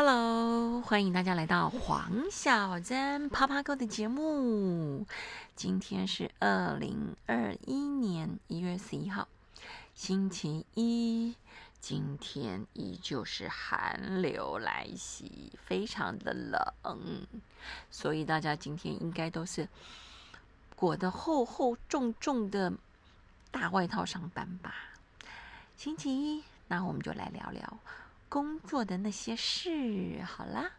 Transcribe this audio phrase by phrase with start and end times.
[0.00, 5.04] Hello，欢迎大家来到黄小珍啪啪哥的节目。
[5.56, 9.26] 今天是二零二一年一月十一号，
[9.96, 11.34] 星期一。
[11.80, 17.26] 今天依旧是寒流来袭，非常的冷，
[17.90, 19.68] 所以大家今天应该都是
[20.76, 22.72] 裹得厚厚重重的
[23.50, 24.72] 大外套上班吧。
[25.76, 27.78] 星期一，那我们就来聊聊。
[28.28, 30.70] 工作的那些事，好啦，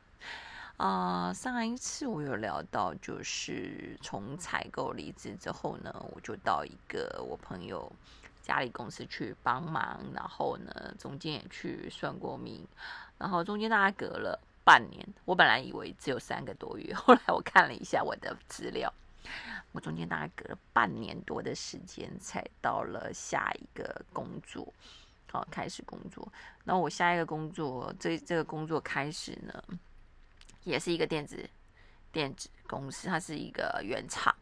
[0.77, 7.91] 啊，上一次我有聊到，就是从采购离职之后呢，我就到一个我朋友
[8.43, 12.63] 家里公司去帮忙，然后呢，中间也去算过命，
[13.17, 18.93] 然后中间大概隔了半年，我本来以为只有三个多月，后来我看了一下我的资料，
[19.71, 24.71] 我中间大概隔了半年多的时间才到了下一个工作。
[25.31, 26.27] 好，开始工作。
[26.63, 29.63] 那我下一个工作，这这个工作开始呢，
[30.63, 31.47] 也是一个电子
[32.11, 34.35] 电子公司，它是一个原厂。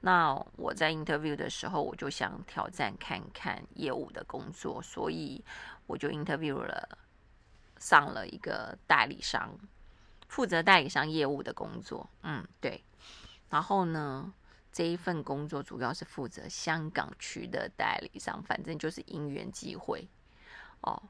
[0.00, 5.42] 那我在 interview 的时候，我就想挑战看看业务的工作，所以
[5.86, 6.98] 我就 interview 了，
[7.78, 9.58] 上了一个代理商，
[10.28, 12.08] 负责代理商业务的工作。
[12.22, 12.84] 嗯，对。
[13.48, 14.32] 然后呢？
[14.72, 20.06] 这一份工作主要是负责香港区的代理商，反正就是因缘际会
[20.82, 21.02] 哦。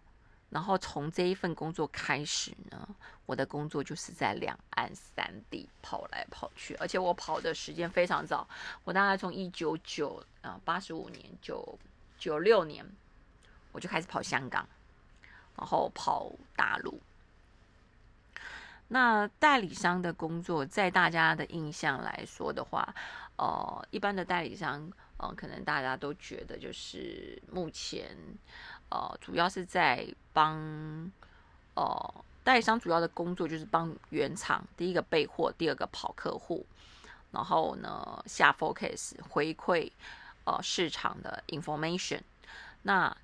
[0.48, 2.88] 然后从这一份工作开始呢，
[3.24, 8.48] 我的工作就是在两岸三地跑来跑去，而且我跑的时间非常早，
[8.82, 11.78] 我大概从一九九啊八十五年九
[12.18, 12.84] 九六年
[13.70, 14.68] 我就开始跑香港，
[15.56, 17.00] 然后跑大陆。
[18.88, 22.92] 那代理商的工作，在大家的印象来说的话，
[23.40, 28.14] 呃，一般的代理商，呃，可能大家都觉得就是目前，
[28.90, 31.10] 呃，主要是在帮，
[31.72, 36.66] 呃，代理商主要的工作就是帮原厂，第一个备货，第二个跑客户，
[37.30, 39.90] 然后呢下 focus 回馈，
[40.44, 42.20] 呃，市场的 information。
[42.82, 43.16] 那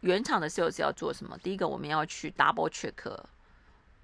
[0.00, 1.38] 原厂的 sales 要做什么？
[1.38, 3.20] 第一个我们要去 double check。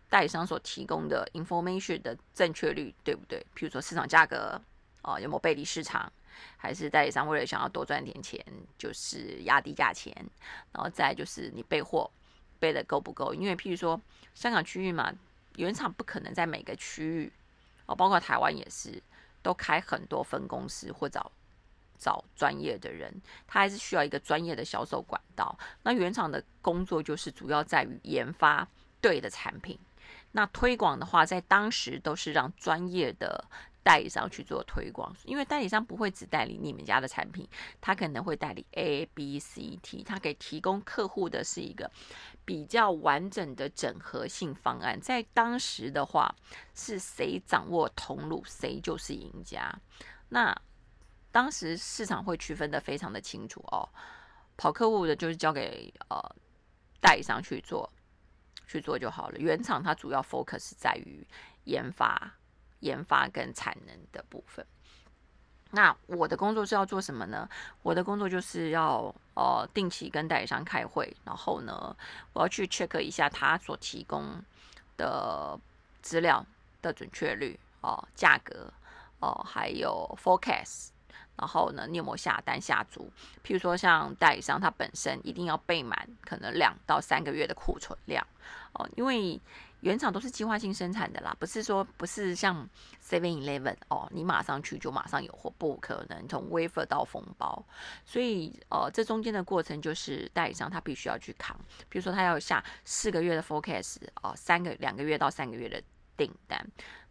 [0.09, 3.45] 代理商所提供的 information 的正确率对不对？
[3.57, 4.61] 譬如说市场价格
[5.05, 6.13] 哦，有没有背离市场？
[6.57, 8.45] 还是代理商为了想要多赚点钱，
[8.77, 10.13] 就是压低价钱？
[10.73, 12.11] 然后再就是你备货
[12.59, 13.33] 备的够不够？
[13.33, 14.01] 因为譬如说
[14.35, 15.13] 香港区域嘛，
[15.57, 17.33] 原厂不可能在每个区域
[17.87, 19.01] 哦，包括台湾也是，
[19.43, 21.31] 都开很多分公司或找
[21.97, 23.15] 找专业的人，
[23.47, 25.57] 他还是需要一个专业的销售管道。
[25.83, 28.67] 那原厂的工作就是主要在于研发
[29.01, 29.79] 对的产品。
[30.33, 33.45] 那推广的话，在当时都是让专业的
[33.85, 37.47] 代理商去做推广，因为代理商不会只代理你们家的产品，
[37.81, 41.89] 他可能会代理 A、B、C、T，他给提供客户的是一个
[42.45, 44.99] 比较完整的整合性方案。
[44.99, 46.35] 在当时的话，
[46.75, 49.73] 是谁掌握通路，谁就是赢家。
[50.31, 50.53] 那
[51.31, 53.87] 当时市场会区分的非常的清楚哦，
[54.57, 56.19] 跑客户的就是交给呃
[57.01, 57.89] 代理商去做。
[58.67, 59.39] 去做就好了。
[59.39, 61.25] 原厂它主要 focus 在于
[61.65, 62.35] 研发、
[62.85, 64.65] 研发跟产能的部分。
[65.71, 67.49] 那我的工作是要做什么呢？
[67.83, 71.97] 我的工作就是要呃定期跟代理商开会，然后呢，
[72.33, 74.41] 我要去 check 一下他所提供
[74.97, 75.59] 的
[76.01, 76.47] 资料
[76.81, 78.73] 的准确率哦，价格
[79.19, 80.94] 哦，还有 forecast。
[81.37, 83.11] 然后呢，你有没有下单下足？
[83.45, 88.25] 譬如说，像代理商，他本身一定要备满，可能两到三个月的库存量
[88.73, 88.89] 哦。
[88.97, 89.41] 因为
[89.81, 92.67] 原厂都是计划性生产的啦，不是说不是像
[93.03, 97.63] Seven Eleven 哦，你马上去就马上有货，不可能从 wafer 到封包。
[98.07, 101.55] 所以呃，这中间的过程就是代理商他必须要去扛。
[101.89, 105.83] 比如说，他要下四个月的 forecast 哦，三个两个月到三个月的
[106.17, 106.65] 订单。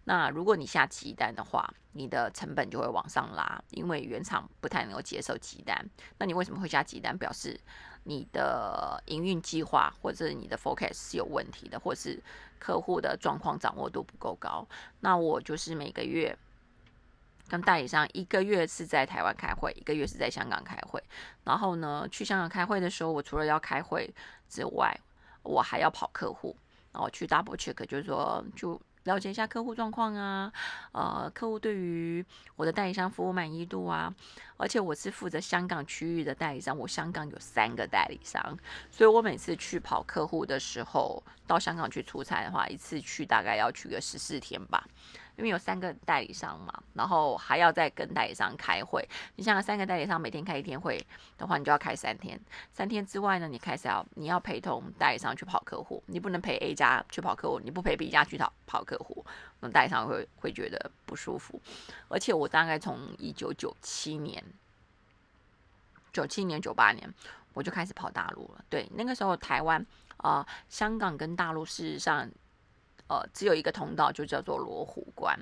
[0.05, 5.77] 那如果你下急单的话，你的成本就会往上拉，因为原厂不太能够接受急单。
[6.17, 7.17] 那你为什么会下急单？
[7.17, 7.57] 表示
[8.03, 12.21] 你的营运计划或者你的 forecast 是有问题的，或是
[12.59, 14.67] 客户的状况掌握度不够高。
[14.99, 16.37] 那我就是每个月
[17.47, 21.01] 跟代理商一个月是在台湾开会，一个月是在香港开会。
[21.45, 24.13] 然后呢，去香港开会的时候，我除了要开会
[24.49, 24.99] 之外，
[25.43, 26.57] 我还要跑客户，
[26.91, 28.81] 然后去 double check，就是说就。
[29.03, 30.51] 了解一下客户状况啊，
[30.93, 34.13] 呃，客户对于我的代理商服务满意度啊，
[34.55, 38.57] 而且我是负责香港区域的代理商，我香港有三个代理商，
[38.89, 44.87] 所以我每次去跑客户的时候，到香港去出差的话，一次去大概要去个十四天吧，
[45.35, 49.07] 因为有三个代理商嘛，然后还要再跟代理商开会。
[49.35, 51.03] 你像三个代理商每天开一天会
[51.37, 52.39] 的话，你就要开三天。
[52.71, 59.25] 三天之外呢，你开始要你要陪同代理商去跑客户，你不能陪 A 家去跑客户，你不陪 B 家去跑跑客户，
[59.59, 61.59] 那代理商会会觉得不舒服。
[62.09, 64.43] 而且我大概从一九九七年、
[66.11, 67.11] 九七年、九八年
[67.53, 68.63] 我就开始跑大陆了。
[68.69, 69.85] 对，那个时候台湾。
[70.17, 72.29] 啊，香港跟大陆事实上，
[73.07, 75.37] 呃，只有一个通道，就叫做罗湖关。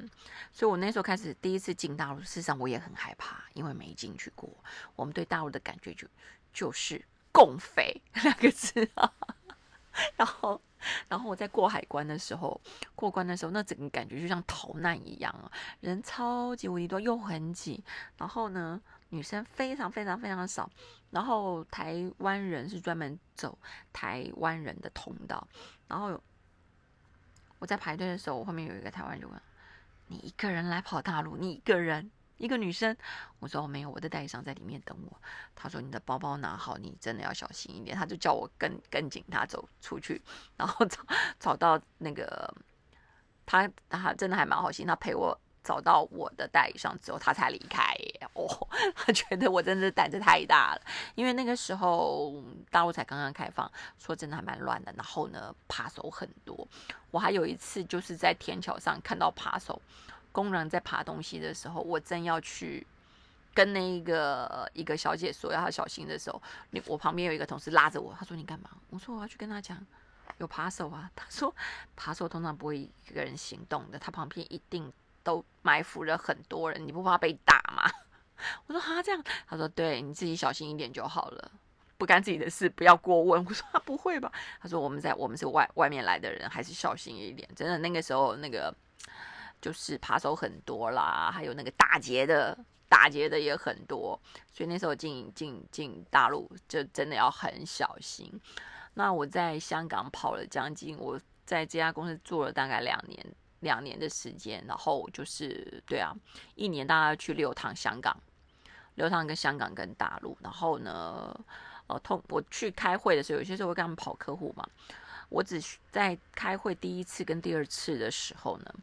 [0.52, 4.50] 所以我那时候开始第一次进大陆，事实上我也很害怕，因为没进去过。
[4.96, 6.08] 我们对大陆的感觉就
[6.54, 9.12] 就是“共匪” 两个字啊。
[10.16, 10.62] 然后，
[11.08, 12.60] 然后我在过海关的时候，
[12.96, 17.84] 过关的时候，那整个感觉就像逃难一样啊，人超级无敌多，又很挤。
[18.18, 18.82] 然后呢？
[19.14, 20.72] 女生非常非常非常少，
[21.10, 23.60] 然后台湾人是专门走
[23.92, 25.46] 台湾人的通道，
[25.86, 26.18] 然后
[27.62, 29.40] 我在排队的时候，我后面有一个台湾人问
[30.10, 31.38] ：“你一个人来跑大陆？
[31.38, 32.98] 你一个人一个女生？”
[33.38, 35.22] 我说：“我没有，我的代理商在里面等我。”
[35.56, 40.20] 他说：“你的包包拿好，你真的要小心一点。”他就叫我跟跟紧他走出去，
[40.58, 41.06] 然后 找
[41.40, 42.52] 找到那个
[43.46, 45.40] 他，他真的还蛮好心，他陪我。
[45.64, 47.96] 找到我的代理商之后，他才离开。
[48.34, 48.48] 哦，
[48.96, 50.82] 他觉得我真的胆子太大了，
[51.16, 52.34] 因为那个时候
[52.70, 53.70] 大陆才刚刚开放，
[54.00, 54.94] 说真的还蛮乱的。
[54.96, 56.68] 然后呢，扒手很多。
[57.12, 59.82] 我还有一次就是在天桥上看到扒手
[60.32, 62.88] 工人在爬东西的时候，我正要去
[63.54, 66.42] 跟那一个一个小姐说要她小心的时候，
[66.88, 68.70] 我旁边有一个同事拉着我，他说你干嘛？
[68.90, 69.78] 我说我要去跟他讲
[70.38, 71.12] 有扒手啊。
[71.16, 71.54] 他说
[71.96, 74.92] 扒手通常不会一个人行动的，他旁边一定。
[75.24, 77.90] 都埋伏了很多人，你不怕被打吗？
[78.66, 81.52] 我说哈这样，他说对，你自己小心一点就好了，
[81.98, 83.46] 不干自己的事不要过问。
[83.46, 84.32] 我说他不会吧？
[84.60, 87.48] 他说我们在我们是外外面来的人，还是小心一点。
[87.56, 88.74] 真的那个时候那个
[89.62, 92.58] 就是扒手很多啦，还有那个打劫的
[92.90, 94.20] 打劫的也很多，
[94.52, 98.42] 所以那时候进进进大陆就真的要很小心。
[98.96, 103.24] 那我在香港跑了将近，我在这家公司做了大概两年。
[103.62, 106.16] 两年的时间，然后就是对啊，
[106.54, 108.16] 一年大概去六趟香港，
[108.96, 111.34] 六趟跟香港跟大陆，然后呢，
[111.88, 114.68] 呃，通我去开会的时候，有些时候会跟他们跑客户嘛，
[115.30, 115.60] 我只
[115.92, 118.74] 在开会第一次跟第二次的时候呢，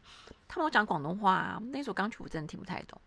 [0.47, 2.99] 他们有讲广东话啊，那时候刚去我真的听不太懂。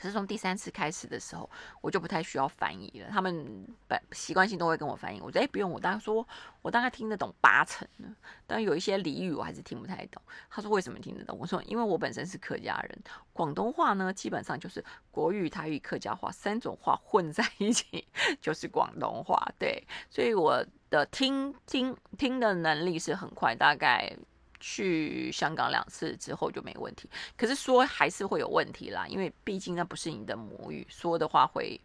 [0.00, 1.48] 可是从第三次开始的时候，
[1.82, 3.08] 我就不太需要翻译了。
[3.10, 5.20] 他们本习惯性都会跟我翻译。
[5.20, 6.26] 我说：“哎，不用。”我大概说，
[6.62, 8.08] 我大概听得懂八成呢，
[8.46, 10.22] 但有一些俚语我还是听不太懂。
[10.48, 12.98] 他说：“为什么听得懂？”我说：“因为我本身是客家人，
[13.34, 18.08] 广东话呢，基本上就是国语、台语、客家话三种话混在一起，
[18.40, 19.46] 就是广东话。
[19.58, 24.16] 对，所以我的听听听的能力是很快，大概。”
[24.60, 31.80] 去香港两次之后就没问题，可是说还是会有问题啦，因为毕竟那不是你的母语，说的话会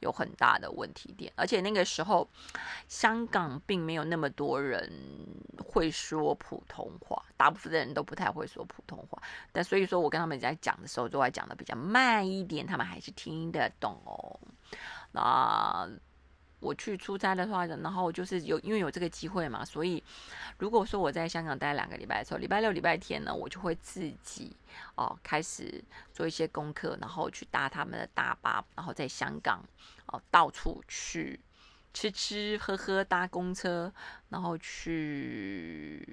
[0.00, 1.32] 有很大的问题点。
[1.34, 2.28] 而且那个时候
[2.86, 4.92] 香港并没有那么多人
[5.64, 9.20] 会说普通话，大部分的人都不太会说普通话。
[9.50, 14.38] 但所以说我跟他们在讲的时候，都会讲的比较慢一点，他们还是听得懂哦。
[15.12, 15.88] 那。
[16.60, 20.02] 我去出差的话，然后就是有因为有这个机会嘛，所以
[20.58, 24.56] 如果说我在香港待两个礼拜的时候，礼拜六、礼拜天呢，我就会自己
[24.96, 25.82] 哦开始
[26.12, 29.64] 做一些功课，然后去搭他们的大巴，然后在香港
[30.06, 31.38] 哦到处去
[31.94, 33.92] 吃吃喝喝，搭公车，
[34.28, 36.04] 然后去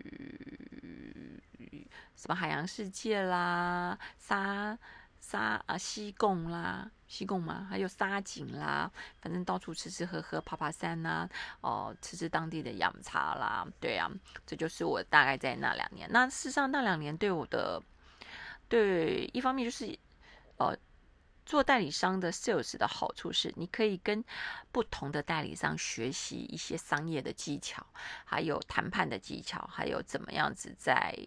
[2.15, 4.77] 什么海洋世界啦，沙。
[5.25, 11.27] 沙啊，西贡啦，西贡嘛，还有沙井啦，反正到处吃吃喝喝，爬爬山呐，
[11.61, 14.07] 哦，吃吃当地的洋茶啦，对啊，
[14.45, 16.07] 这就是我大概在那两年。
[16.11, 17.81] 那事实上，那两年对我的，
[18.69, 19.97] 对，一方面就是，
[20.57, 20.77] 呃，
[21.43, 24.23] 做代理商的 sales 的好处是，你可以跟
[24.71, 27.83] 不同的代理商学习一些商业的技巧，
[28.25, 31.17] 还有谈判的技巧，还有怎么样子在。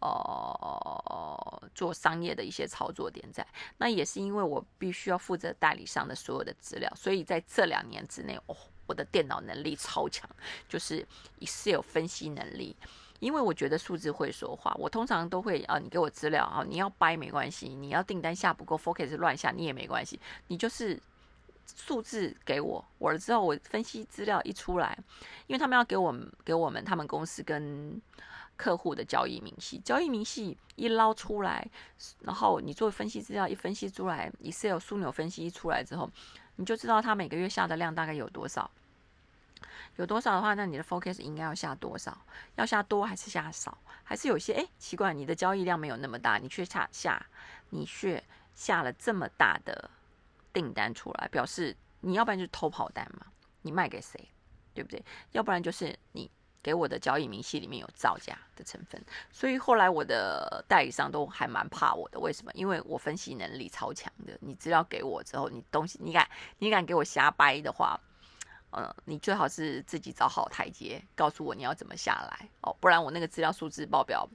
[0.00, 3.46] 哦，做商业的一些操作点在，
[3.78, 10.28] 那也是因为我必须要负责代理商的所有的资料，所以在这两年之内，哦，我的电脑能力超强，
[10.68, 11.06] 就是
[11.40, 12.76] Excel 分析能力。
[13.18, 21.00] 因为我觉得数字会说话，我通常都会啊，你给我资料啊，你要掰没关系，你要订单下不够，focus 乱下你也没关系，你就是
[21.64, 24.98] 数字给我，我了之后我分析资料一出来，
[25.46, 28.00] 因为他们要给我们给我们他们公司跟。
[28.56, 31.68] 客户的交易明细，交易明细一捞出来，
[32.20, 36.10] 然后你做分析资料一分析出来，Excel 枢纽分析一出来之后，
[36.56, 38.70] 你就知道他每个月下的量大概有多少。
[39.96, 42.16] 有多少的话，那你的 focus 应该要下多少？
[42.56, 43.76] 要下多还是下少？
[44.02, 47.24] 还是有些哎奇怪，你的交易量没有那么大，你却下下，
[47.70, 48.22] 你却
[48.54, 49.90] 下了这么大的
[50.52, 53.26] 订单出来，表示你要不然就是偷跑单嘛？
[53.62, 54.28] 你卖给谁？
[54.74, 55.02] 对不对？
[55.32, 56.30] 要不然就是你。
[56.66, 62.18] 给我的交易明细里面有造假的成分，所以后来我的代理商都还蛮怕我的。
[62.18, 62.50] 为什么？
[62.54, 64.36] 因为我分析能力超强的。
[64.40, 67.96] 你资料给我之后，你东西你敢你敢给我瞎掰的话，
[68.70, 74.28] 呃，你最好是自己找好台阶，告诉我你要怎么下来哦，不然我那个资料数字报表。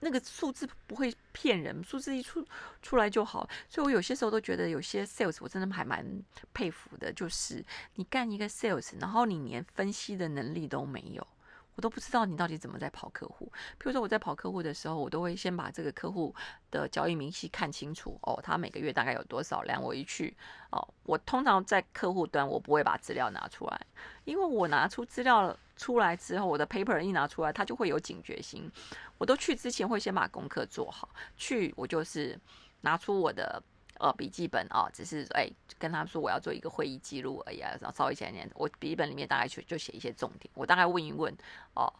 [0.00, 2.46] 那个数字不会骗人，数字一出
[2.82, 3.48] 出来就好。
[3.70, 6.04] 所以我有些时候都觉得，有些 sales 我真的还蛮
[6.52, 11.26] 佩服的，就是你干一个 sales，然后你连分析的能力都没有。
[11.76, 13.52] 我都不知道你到底怎么在跑客户。
[13.78, 16.34] 比如说我在跑客户的时候，我都会先把这个客户
[16.70, 19.82] 的交易明细看清楚哦，他每个月大概有多少量。
[19.82, 20.36] 我一去
[20.70, 23.80] 哦，我通常在客户端我不会把资料拿出来，
[24.24, 28.70] 因为我拿出资料出来之后，我的 paper 一拿出来，他就会有警觉心。
[29.18, 32.38] 我都去之前会先把功课做好，去我就是
[32.80, 33.62] 拿出我的。
[34.00, 35.48] 呃，笔记本啊，只是哎，
[35.78, 38.50] 跟他说我要做一个会议记录而已啊，然后稍微写一点。
[38.54, 41.32] 我笔记本里面大概就就写一些重点，我大概问一问
[41.74, 41.92] 哦。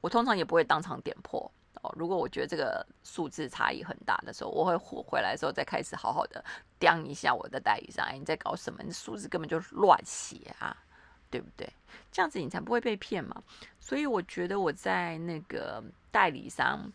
[0.00, 1.50] 我通常也不会当场点破
[1.82, 1.92] 哦。
[1.98, 6.42] 如果我觉得这个数字差异很大的时候，我会回回来的时候再开始好好的
[6.78, 8.80] 掂一下我的代理商，哎，你在搞什么？
[8.84, 10.76] 你数字根本就乱写啊，
[11.28, 11.68] 对不对？
[12.12, 13.42] 这样子你才不会被骗嘛。
[13.80, 15.82] 所以我觉得我在那个
[16.12, 16.92] 代理商。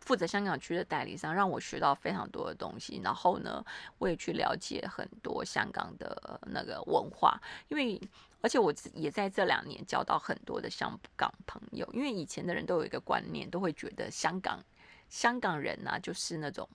[0.00, 3.64] 负责香港区的代理商让我学到非常多的东西，然后呢，
[3.98, 8.00] 我也去了解很多香港的那个文化，因为
[8.40, 14.64] 而且我也在这两年交到很多的香港朋友，因为以前的人都有一个观念，都会觉得香港
[15.08, 16.66] 香港人呢就是那种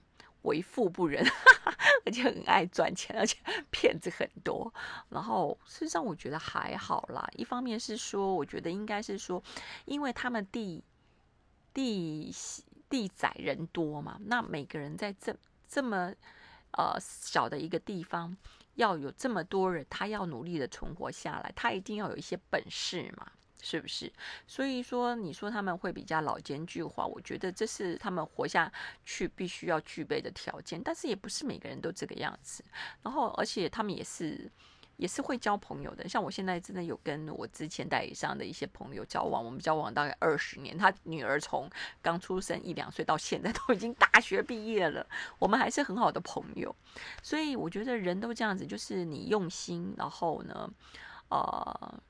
[0.42, 1.26] 为富不仁，
[2.06, 3.36] 而且很爱赚钱，而且
[3.72, 4.72] 骗子很多。
[5.08, 9.42] 然后事实上我觉得还好啦，一方面是说，我觉得应该是说，
[9.84, 10.84] 因为他们地
[11.74, 12.32] 地。
[12.88, 15.36] 地窄人多嘛，那每个人在这
[15.68, 16.12] 这么
[16.72, 18.36] 呃小的一个地方，
[18.74, 24.12] 要有这么多人，他要努力的存活下来，他一定要有一些本事嘛，是不是？
[24.46, 28.72] 所以说，你说他们会比较老奸巨猾，我觉得这是他们活下
[29.04, 32.64] 去必须要具备的条件，但是也不是每个人都这个样子。
[33.02, 34.50] 然后，而且他们也是。
[34.96, 41.70] 也是会交朋友的，像我现在真的有跟我之前代理商的一些朋友交往，我们交往大概二十年，他女儿从
[42.02, 45.06] 刚出生一两岁到现在都已经大学毕业了，
[45.38, 46.74] 我们还是很好的朋友。
[47.22, 50.70] 所以我觉得人都这样子，就是你用心，然后呢，
[51.28, 52.00] 呃。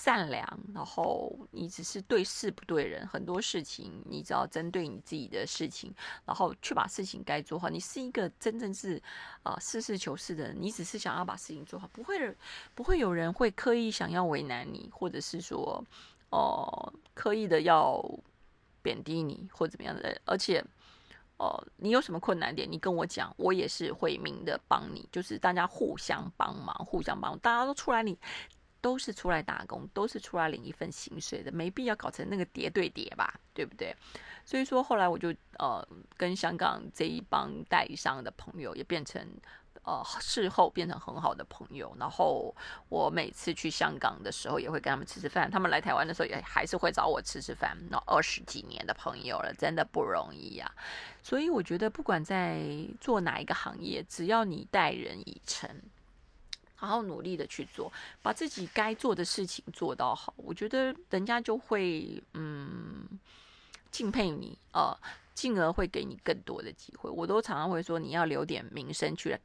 [0.00, 5.92] 善良，然后你只是对事不对人，很多事情你只要针对你自己的事情，
[6.24, 7.68] 然后去把事情该做好。
[7.68, 9.02] 你是一个真正是
[9.42, 12.32] 啊实事求是的人，你只是想要把事情做好，不会
[12.76, 15.84] 不会有人会刻意想要为难你，或者是说
[16.30, 18.00] 哦刻意的要
[18.80, 20.20] 贬低你或怎么样的。
[20.24, 20.64] 而且
[21.38, 28.16] 哦你有什么困难点，你跟我讲，我也是会明的帮你，就是大家互相帮忙，互相帮，大家都出来你。
[28.88, 33.94] 都是出来打工，都是出来领一份薪水的，没必要搞成那个叠对叠吧，对不对？
[34.46, 35.28] 所以说后来我就
[35.58, 39.22] 呃跟香港这一帮代理商的朋友也变成
[39.82, 42.54] 呃事后变成很好的朋友，然后
[42.88, 47.76] 我每次去香港的时候也会跟他们吃吃饭，他们来台湾的时候也还是会找我吃吃饭。
[47.90, 50.72] 那二十几年的朋友了，真的不容易呀。
[51.22, 52.62] 所以我觉得不管在
[52.98, 55.68] 做哪一个行业，只要你待人以诚。
[56.80, 57.92] 好好努力的去做，
[58.22, 63.18] 把自己该做的事情做到好，我觉得人家就会嗯
[63.90, 64.96] 敬佩你，呃，
[65.34, 67.10] 进而会给你更多的机会。
[67.10, 69.36] 我都常常会说，你要留点名声去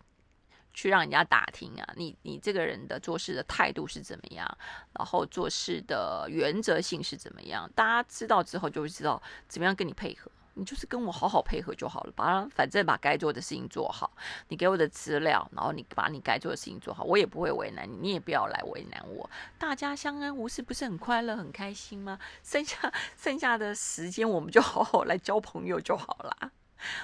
[0.75, 4.57] 去让人家打听啊，你你这个人的做事的态度是怎么样，
[4.93, 10.29] 然后做事的原则性是怎么样，大家知道之后就会知道怎么样跟你配合。
[10.55, 14.11] 你就是跟我好好配合就好了，把反正把该做的事情做好。
[14.49, 19.27] 你给我的资料，然后你把你该做的事情做好，我也不会为难你，你也不要来为难我。
[19.57, 22.19] 大家相安无事，不是很快乐、很开心吗？
[22.43, 26.51] 剩下剩下的时间，我们就好好来交朋友就好啦。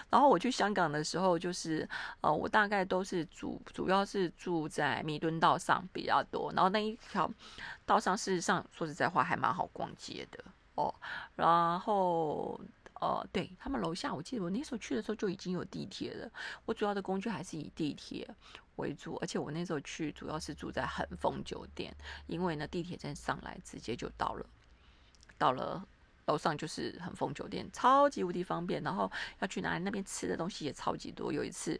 [0.09, 1.89] 然后我去香港的时候，就是
[2.21, 6.51] 呃，我大概都是主主要是住在弥敦道上比较多。
[6.53, 7.27] 然后那一条
[7.85, 10.43] 道上，事实上说实在话，还蛮好逛街的
[10.75, 10.93] 哦。
[11.35, 12.61] 然后。
[12.99, 16.29] 呃，对他们楼下，我记得我那时候去的时候就已经有地铁了。
[16.65, 18.29] 我主要的工具还是以地铁
[18.75, 21.95] 为主，而且我那时候去主要是住在恒丰酒店，
[22.27, 24.45] 因为呢地铁站上来直接就到了，
[25.37, 25.87] 到了
[26.25, 28.83] 楼上就是恒丰酒店，超级无敌方便。
[28.83, 31.31] 然后要去哪里那边吃的东西也超级多。
[31.31, 31.79] 有一次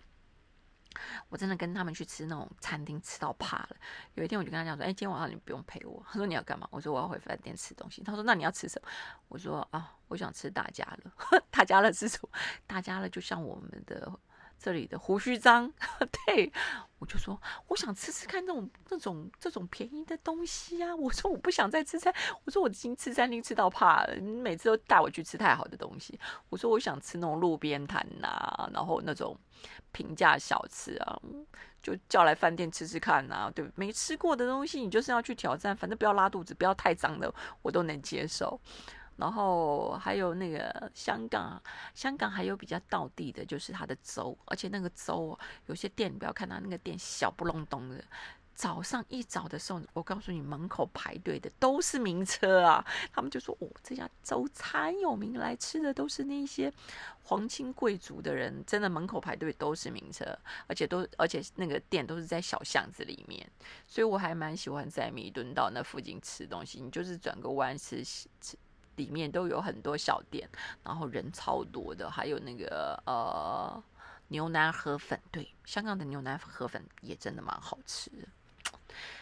[1.30, 3.76] 我真的跟他们去吃那种餐厅，吃到怕了。
[4.16, 8.90] 有一天我就跟他讲说：“哎，今天晚上你不用陪我。”他说：“你要干嘛？”我说：“我要回饭店吃东西。”他说：“那你要吃什么？”
[9.30, 11.40] 我说：“啊，我想吃大家乐。
[11.52, 12.30] 大家乐是什么？
[12.68, 14.12] 大家乐就像我们的。”
[14.60, 15.72] 这里的胡须章，
[16.26, 16.52] 对
[17.00, 20.94] 我就说，我想吃吃看那种、那种、这种便宜的东西啊！
[20.96, 22.14] 我说我不想再吃餐，
[22.44, 26.20] 我说我已经吃餐厅吃到怕了，你每次都带我去吃太好的东西。
[26.50, 29.38] 我说我想吃那种路边摊呐，然后那种
[29.94, 31.18] 平价小吃啊，
[31.82, 38.60] 就叫来饭店吃吃看呐，对没吃过的东西，你就是要去挑战，反正不要拉肚子，不要太脏的，我都能接受。
[39.20, 41.62] 然后还有那个香港，
[41.94, 48.02] 香港还有比较道地的，就是它的粥，而且那个粥，有些店你不要看它那个店小不隆咚的，
[48.56, 56.72] 早上一早的时候，我告诉你门口排队的都是名车啊，他们就说哦，这家粥才有名，来吃的都是那些
[57.24, 60.26] 皇亲贵族的人，真的门口排队都是名车，
[60.68, 63.46] 而且都而且那个店都是在小巷子里面，
[63.86, 68.58] 所以我还蛮喜欢在弥敦道那附近吃东西，你就是转个弯吃吃。
[69.00, 70.48] 里面都有很多小店，
[70.84, 73.82] 然后人超多的，还有那个呃
[74.28, 78.12] 牛腩河粉，对，香港的牛腩河粉也真的蛮好吃。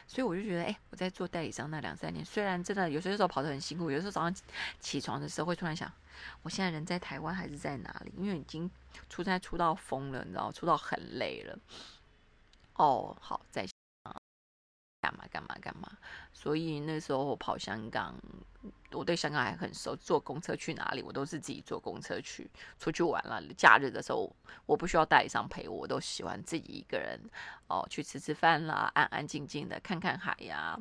[0.07, 4.35] 所以我就觉得，哎，我在做代理商那两三年，虽然真的有些时候跑得很辛苦，有时候早上
[4.79, 5.91] 起床的时候会突然想，
[6.41, 8.11] 我现在人在台湾还是在哪里？
[8.17, 8.69] 因为已经
[9.09, 11.59] 出差出到疯了，你知道，出到很累了。
[12.73, 13.67] 哦，好，在。
[15.07, 15.89] 干嘛干嘛干嘛？
[16.33, 18.13] 所以那时候我跑香港，
[18.91, 19.95] 我对香港还很熟。
[19.95, 22.49] 坐公车去哪里，我都是自己坐公车去。
[22.77, 24.29] 出去玩了，假日的时候，
[24.65, 27.19] 我不需要代理商陪我，我都喜欢自己一个人
[27.67, 30.77] 哦，去吃吃饭啦，安安静静的看看海呀。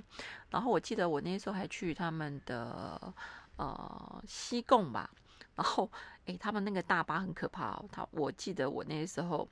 [0.51, 3.15] 然后我记得我那时候还去他们的
[3.57, 5.09] 呃西贡吧。
[5.55, 5.91] 然后
[6.27, 7.81] 诶，他们那个大巴很可怕。
[7.93, 9.49] 他我记得我那时候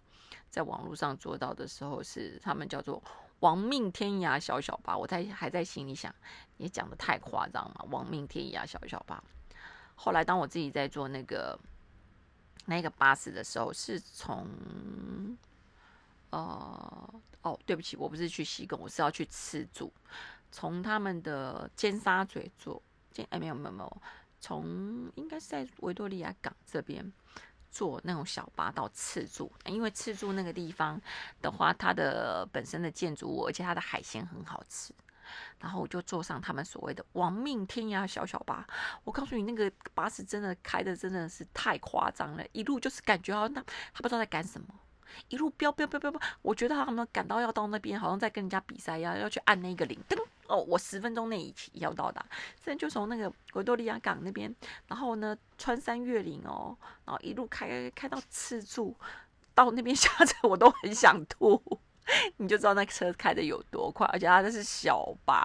[0.50, 3.00] 在网络上做到的时候，是他们叫做。
[3.44, 6.12] 亡命天涯小小巴，我在还在心里想，
[6.56, 7.86] 也讲的太夸张了。
[7.90, 9.22] 亡命天涯小小巴，
[9.94, 11.58] 后来当我自己在坐那个
[12.64, 14.48] 那个巴士的时候，是从
[16.30, 19.92] 呃哦，对不起，我不是去西贡，我是要去赤柱，
[20.50, 24.02] 从他们的尖沙咀坐尖哎没有没有没有，
[24.40, 27.12] 从应该是在维多利亚港这边。
[27.74, 31.00] 坐那种小巴到赤柱，因为赤柱那个地方
[31.42, 34.94] 的话，它的本身的建筑物，而且它的海鲜很好吃。
[35.58, 38.64] 然后我就坐上他们所谓的“亡命天涯小小巴”。
[39.02, 43.60] 我告诉你，那个巴士真的开的真的是太夸张了，一路就是感觉好像他
[43.92, 44.68] 他不知道在干什么，
[45.28, 46.20] 一路飙飙飙飙飙。
[46.42, 50.16] 我觉得他们赶到要到那边，好像在跟人家比赛一样，要去按那个铃噔。
[50.46, 52.24] 哦，我十分钟内一起要到达，
[52.62, 54.54] 现在就从那个维多利亚港那边，
[54.86, 58.94] 然后呢穿山越岭哦，然后一路开开到赤柱，
[59.54, 61.62] 到那边 下车我都很想吐，
[62.36, 65.42] 你就知道那车开的有多快，而且它那是小巴，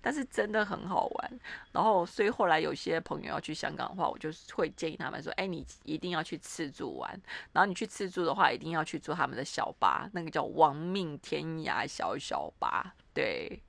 [0.00, 1.40] 但是真的很好玩。
[1.72, 7.10] 然后所以后来有些朋友要去香港的话，我就会建议他们说，哎，你一定要去赤柱玩，
[7.52, 13.62] 然后你去赤柱的话，一定要去坐他们的小巴，那个叫亡命天涯小小巴，对。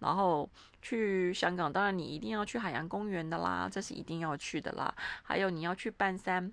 [0.00, 0.48] 然后
[0.82, 4.94] 去香港，当然你一定要去海洋公园的啦，这是一定要去的啦。
[5.22, 6.52] 还有你要去半山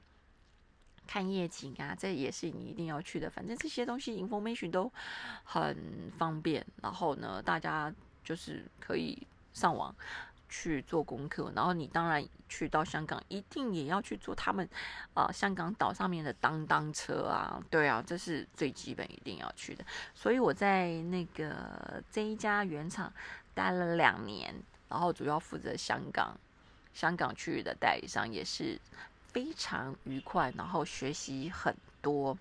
[1.07, 3.29] 看夜景啊，这也是你一定要去的。
[3.29, 4.91] 反正这些东西 information 都
[5.43, 6.65] 很方便。
[6.81, 9.95] 然后呢，大家就是可以上网。
[10.49, 14.67] 去做功课，然后你当然去到香港，一定也要去坐他们
[15.13, 19.85] 啊香港岛上面的当当车啊，对啊，这是最基本一定要去的。
[20.13, 23.11] 所以我在那个这一家原厂
[23.53, 24.55] 待了两年，
[24.87, 26.37] 然后主要负责香港
[26.93, 28.79] 香港区域的代理商，也是
[29.33, 32.37] 非常愉快，然后学习很多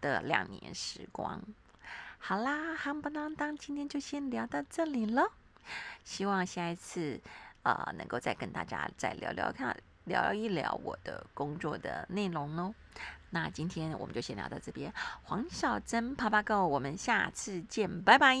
[0.00, 1.42] 的两年时光。
[2.18, 5.32] 好啦，夯不啷当，今天就先聊到这里了。
[6.04, 7.20] 希望下一次，
[7.62, 12.74] 呃，能够再跟大家再聊聊看，聊一聊我的工作的内容哦。
[13.30, 18.36] 那今天我们就先聊到这边，黄小珍啪啪 Go，我们下次见，拜拜。